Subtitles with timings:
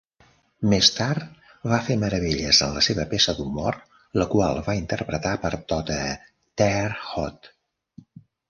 [0.69, 3.77] Més tard va fer meravelles en la seva peça d'humor,
[4.23, 6.03] la qual va interpretar per tota
[6.63, 7.57] Terre Haute.